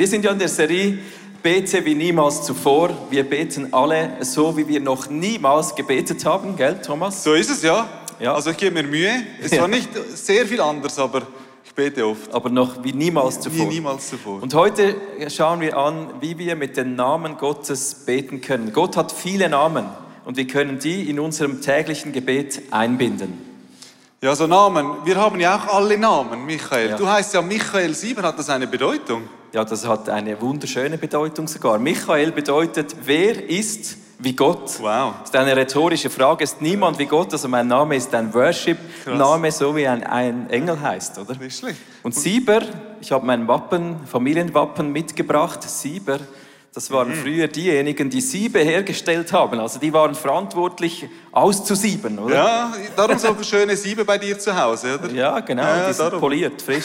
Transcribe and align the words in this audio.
Wir 0.00 0.06
sind 0.06 0.24
ja 0.24 0.30
in 0.30 0.38
der 0.38 0.48
Serie 0.48 0.96
Bete 1.42 1.84
wie 1.84 1.94
niemals 1.94 2.42
zuvor. 2.42 2.88
Wir 3.10 3.22
beten 3.22 3.70
alle 3.74 4.12
so, 4.20 4.56
wie 4.56 4.66
wir 4.66 4.80
noch 4.80 5.10
niemals 5.10 5.74
gebetet 5.74 6.24
haben, 6.24 6.56
gell, 6.56 6.80
Thomas? 6.80 7.22
So 7.22 7.34
ist 7.34 7.50
es, 7.50 7.62
ja. 7.62 7.86
Ja. 8.18 8.32
Also 8.32 8.48
ich 8.48 8.56
gebe 8.56 8.82
mir 8.82 8.88
Mühe. 8.88 9.12
Es 9.42 9.52
war 9.60 9.68
nicht 9.68 9.90
sehr 10.14 10.46
viel 10.46 10.62
anders, 10.62 10.98
aber 10.98 11.20
ich 11.62 11.74
bete 11.74 12.06
oft. 12.06 12.32
Aber 12.32 12.48
noch 12.48 12.82
wie 12.82 12.94
niemals 12.94 13.40
zuvor. 13.40 13.66
Nie, 13.66 13.74
niemals 13.74 14.08
zuvor. 14.08 14.42
Und 14.42 14.54
heute 14.54 14.96
schauen 15.28 15.60
wir 15.60 15.76
an, 15.76 16.06
wie 16.22 16.38
wir 16.38 16.56
mit 16.56 16.78
den 16.78 16.94
Namen 16.94 17.36
Gottes 17.36 17.94
beten 18.06 18.40
können. 18.40 18.72
Gott 18.72 18.96
hat 18.96 19.12
viele 19.12 19.50
Namen 19.50 19.84
und 20.24 20.38
wir 20.38 20.46
können 20.46 20.78
die 20.78 21.10
in 21.10 21.20
unserem 21.20 21.60
täglichen 21.60 22.14
Gebet 22.14 22.62
einbinden. 22.70 23.34
Ja, 24.22 24.34
so 24.34 24.46
Namen. 24.46 25.04
Wir 25.04 25.16
haben 25.16 25.38
ja 25.40 25.58
auch 25.58 25.74
alle 25.74 25.98
Namen, 25.98 26.46
Michael. 26.46 26.88
Ja. 26.88 26.96
Du 26.96 27.06
heißt 27.06 27.34
ja 27.34 27.42
Michael 27.42 27.94
7, 27.94 28.22
hat 28.22 28.38
das 28.38 28.48
eine 28.48 28.66
Bedeutung? 28.66 29.24
Ja, 29.52 29.64
das 29.64 29.86
hat 29.86 30.08
eine 30.08 30.40
wunderschöne 30.40 30.96
Bedeutung 30.96 31.48
sogar. 31.48 31.78
Michael 31.78 32.30
bedeutet, 32.30 32.94
wer 33.04 33.48
ist 33.48 33.96
wie 34.20 34.36
Gott? 34.36 34.78
Wow. 34.80 35.14
Das 35.20 35.30
ist 35.30 35.36
eine 35.36 35.56
rhetorische 35.56 36.08
Frage. 36.08 36.44
Ist 36.44 36.62
niemand 36.62 36.98
wie 37.00 37.06
Gott? 37.06 37.32
Also 37.32 37.48
mein 37.48 37.66
Name 37.66 37.96
ist 37.96 38.14
ein 38.14 38.32
Worship-Name, 38.32 39.50
so 39.50 39.74
wie 39.74 39.88
ein, 39.88 40.04
ein 40.04 40.48
Engel 40.50 40.80
heißt, 40.80 41.18
oder? 41.18 41.34
Nicht 41.34 41.58
schlecht. 41.58 41.80
Und 42.04 42.14
Sieber, 42.14 42.60
ich 43.00 43.10
habe 43.10 43.26
mein 43.26 43.48
Wappen, 43.48 44.06
Familienwappen 44.06 44.92
mitgebracht. 44.92 45.62
Sieber, 45.64 46.20
das 46.72 46.88
waren 46.92 47.08
Mhm. 47.08 47.14
früher 47.14 47.48
diejenigen, 47.48 48.10
die 48.10 48.20
Siebe 48.20 48.60
hergestellt 48.60 49.32
haben. 49.32 49.58
Also 49.58 49.80
die 49.80 49.92
waren 49.92 50.14
verantwortlich 50.14 51.06
auszusieben, 51.32 52.18
oder? 52.20 52.34
Ja, 52.34 52.72
darum 52.96 53.18
so 53.18 53.34
schöne 53.42 53.76
Siebe 53.76 54.04
bei 54.04 54.18
dir 54.18 54.38
zu 54.38 54.56
Hause, 54.56 54.98
oder? 55.02 55.12
Ja, 55.12 55.40
genau, 55.40 55.62
Ja, 55.64 55.88
die 55.88 55.92
sind 55.92 56.06
darum. 56.06 56.20
poliert, 56.20 56.62
frisch. 56.62 56.84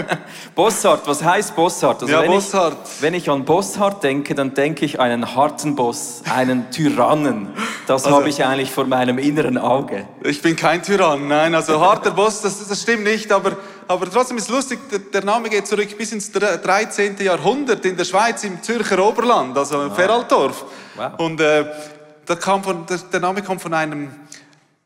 Bossart, 0.54 1.06
was 1.06 1.22
heißt 1.22 1.54
Bossart? 1.56 2.02
Also 2.02 2.12
Ja, 2.14 2.22
wenn 2.22 2.30
Bossart. 2.30 2.76
Ich, 2.96 3.02
wenn 3.02 3.14
ich 3.14 3.30
an 3.30 3.44
Bossart 3.44 4.02
denke, 4.02 4.34
dann 4.34 4.54
denke 4.54 4.84
ich 4.84 5.00
an 5.00 5.10
einen 5.10 5.34
harten 5.34 5.74
Boss, 5.74 6.22
einen 6.32 6.70
Tyrannen. 6.70 7.48
Das 7.86 8.04
Also- 8.04 8.16
habe 8.16 8.28
ich 8.28 8.44
eigentlich 8.44 8.70
vor 8.70 8.84
meinem 8.86 9.18
inneren 9.18 9.58
Auge. 9.58 10.06
Ich 10.22 10.42
bin 10.42 10.56
kein 10.56 10.82
Tyrann, 10.82 11.28
nein, 11.28 11.54
also 11.54 11.80
harter 11.80 12.10
Boss, 12.12 12.42
das, 12.42 12.66
das 12.66 12.82
stimmt 12.82 13.04
nicht, 13.04 13.30
aber, 13.32 13.56
aber 13.88 14.10
trotzdem 14.10 14.36
ist 14.38 14.48
lustig, 14.48 14.78
der, 15.12 15.24
Name 15.24 15.48
geht 15.48 15.66
zurück 15.66 15.96
bis 15.96 16.12
ins 16.12 16.32
dre- 16.32 16.56
13. 16.58 17.16
Jahrhundert 17.20 17.84
in 17.84 17.96
der 17.96 18.04
Schweiz, 18.04 18.44
im 18.44 18.62
Zürcher 18.62 19.04
Oberland, 19.04 19.56
also 19.56 19.82
in 19.82 19.94
Feraldorf. 19.94 20.64
Wow. 20.96 21.12
Und 21.18 21.40
äh, 21.40 21.64
von, 22.64 22.86
der, 22.86 22.98
der 22.98 23.20
Name 23.20 23.42
kommt 23.42 23.62
von 23.62 23.72
einem 23.74 24.10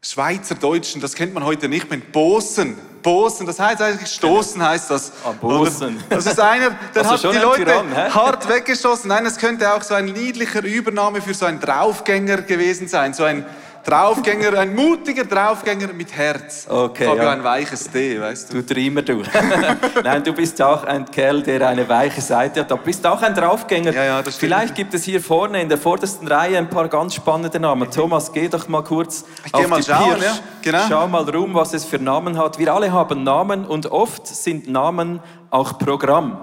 Schweizer 0.02 0.54
Deutschen, 0.54 1.00
das 1.00 1.14
kennt 1.14 1.34
man 1.34 1.44
heute 1.44 1.68
nicht 1.68 1.90
mehr, 1.90 1.98
Bosen. 2.12 2.78
Bosen, 3.02 3.46
das 3.46 3.58
heißt 3.58 3.80
eigentlich 3.80 4.10
stoßen 4.10 4.62
heißt 4.62 4.90
das. 4.90 5.12
Ah, 5.24 5.32
Bosen. 5.32 6.02
Das 6.10 6.26
ist 6.26 6.38
einer, 6.38 6.70
der 6.94 7.08
Also 7.10 7.28
hat 7.28 7.34
die 7.34 7.38
Leute 7.38 7.64
Tyrann, 7.64 8.14
hart 8.14 8.48
weggeschossen. 8.48 9.08
Nein, 9.08 9.24
es 9.26 9.38
könnte 9.38 9.72
auch 9.72 9.82
so 9.82 9.94
ein 9.94 10.06
niedlicher 10.06 10.62
Übername 10.62 11.22
für 11.22 11.32
so 11.32 11.46
einen 11.46 11.60
Draufgänger 11.60 12.42
gewesen 12.42 12.88
sein. 12.88 13.14
So 13.14 13.24
ein 13.24 13.46
Draufgänger, 13.90 14.56
ein 14.56 14.74
mutiger 14.74 15.24
Draufgänger 15.24 15.92
mit 15.92 16.12
Herz. 16.16 16.66
Okay, 16.68 17.04
ich 17.04 17.10
habe 17.10 17.22
ja. 17.22 17.30
ein 17.32 17.42
weiches 17.42 17.90
D, 17.90 18.20
weißt 18.20 18.52
du. 18.52 18.62
Du 18.62 18.74
Dreamer, 18.74 19.02
du. 19.02 19.22
Nein, 20.04 20.22
du 20.22 20.32
bist 20.32 20.62
auch 20.62 20.84
ein 20.84 21.10
Kerl, 21.10 21.42
der 21.42 21.66
eine 21.66 21.88
weiche 21.88 22.20
Seite 22.20 22.60
hat. 22.60 22.70
Du 22.70 22.76
bist 22.76 23.04
auch 23.04 23.20
ein 23.20 23.34
Draufgänger. 23.34 23.92
Ja, 23.92 24.04
ja, 24.04 24.22
das 24.22 24.36
stimmt. 24.36 24.52
Vielleicht 24.52 24.74
gibt 24.76 24.94
es 24.94 25.02
hier 25.02 25.20
vorne 25.20 25.60
in 25.60 25.68
der 25.68 25.78
vordersten 25.78 26.28
Reihe 26.28 26.56
ein 26.56 26.70
paar 26.70 26.88
ganz 26.88 27.14
spannende 27.14 27.58
Namen. 27.58 27.90
Thomas, 27.90 28.32
geh 28.32 28.48
doch 28.48 28.68
mal 28.68 28.84
kurz 28.84 29.24
Ich 29.44 29.52
auf 29.52 29.60
geh 29.60 29.66
mal 29.66 29.80
die 29.80 29.90
schauen, 29.90 30.14
Pirsch. 30.14 30.24
ja, 30.24 30.38
genau. 30.62 30.78
Schau 30.88 31.08
mal 31.08 31.28
rum, 31.28 31.54
was 31.54 31.74
es 31.74 31.84
für 31.84 31.98
Namen 31.98 32.38
hat. 32.38 32.58
Wir 32.58 32.72
alle 32.72 32.92
haben 32.92 33.24
Namen 33.24 33.64
und 33.64 33.86
oft 33.90 34.26
sind 34.26 34.68
Namen 34.68 35.20
auch 35.50 35.78
Programm. 35.78 36.38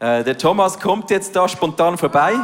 Äh, 0.00 0.24
der 0.24 0.38
Thomas 0.38 0.80
kommt 0.80 1.10
jetzt 1.10 1.36
da 1.36 1.48
spontan 1.48 1.98
vorbei. 1.98 2.34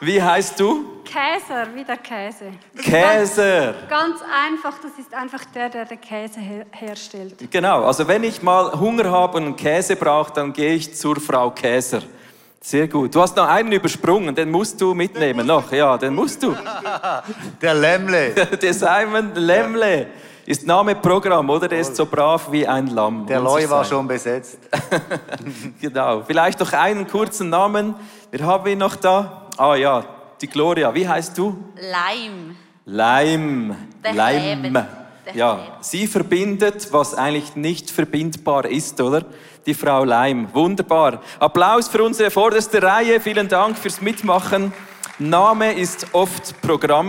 Wie 0.00 0.22
heißt 0.22 0.58
du? 0.60 0.97
Käser, 1.08 1.68
wie 1.74 1.84
der 1.84 1.96
Käse. 1.96 2.52
Käser. 2.82 3.74
Ganz 3.88 4.20
einfach, 4.20 4.74
das 4.82 4.92
ist 4.98 5.14
einfach 5.14 5.42
der, 5.46 5.70
der 5.70 5.86
den 5.86 6.00
Käse 6.00 6.38
her 6.38 6.66
herstellt. 6.70 7.50
Genau, 7.50 7.84
also 7.84 8.06
wenn 8.06 8.24
ich 8.24 8.42
mal 8.42 8.78
Hunger 8.78 9.10
habe 9.10 9.38
und 9.38 9.44
einen 9.44 9.56
Käse 9.56 9.96
brauche, 9.96 10.32
dann 10.34 10.52
gehe 10.52 10.74
ich 10.74 10.94
zur 10.94 11.18
Frau 11.18 11.50
Käser. 11.50 12.02
Sehr 12.60 12.88
gut. 12.88 13.14
Du 13.14 13.22
hast 13.22 13.34
noch 13.36 13.48
einen 13.48 13.72
übersprungen, 13.72 14.34
den 14.34 14.50
musst 14.50 14.78
du 14.80 14.92
mitnehmen 14.92 15.46
noch. 15.46 15.72
Ja, 15.72 15.96
den 15.96 16.14
musst 16.14 16.42
du. 16.42 16.54
Der 17.62 17.72
Lämmle. 17.72 18.30
Der 18.62 18.74
Simon 18.74 19.34
Lemle 19.34 20.08
ist 20.44 20.66
Name 20.66 20.94
Programm, 20.94 21.48
oder? 21.48 21.68
Der 21.68 21.80
ist 21.80 21.96
so 21.96 22.04
brav 22.04 22.52
wie 22.52 22.66
ein 22.66 22.88
Lamm. 22.88 23.24
Der 23.26 23.40
Loi 23.40 23.68
war 23.70 23.84
schon 23.84 24.06
besetzt. 24.06 24.58
Genau. 25.80 26.22
Vielleicht 26.26 26.60
noch 26.60 26.72
einen 26.74 27.06
kurzen 27.06 27.48
Namen. 27.48 27.94
Wir 28.30 28.44
haben 28.44 28.66
ihn 28.66 28.78
noch 28.78 28.96
da. 28.96 29.48
Ah 29.56 29.74
ja, 29.74 30.04
die 30.40 30.46
Gloria. 30.46 30.94
Wie 30.94 31.08
heißt 31.08 31.36
du? 31.36 31.56
Leim. 31.76 32.56
Leim. 32.84 33.76
Der 34.04 34.12
Leim. 34.14 34.72
Der 34.72 34.86
Ja, 35.34 35.78
sie 35.80 36.06
verbindet, 36.06 36.88
was 36.90 37.14
eigentlich 37.14 37.54
nicht 37.54 37.90
verbindbar 37.90 38.64
ist, 38.66 39.00
oder? 39.00 39.24
Die 39.66 39.74
Frau 39.74 40.04
Leim. 40.04 40.48
Wunderbar. 40.54 41.20
Applaus 41.38 41.88
für 41.88 42.02
unsere 42.02 42.30
vorderste 42.30 42.82
Reihe. 42.82 43.20
Vielen 43.20 43.48
Dank 43.48 43.76
fürs 43.76 44.00
Mitmachen. 44.00 44.72
Name 45.18 45.72
ist 45.72 46.06
oft 46.12 46.60
Programm. 46.62 47.06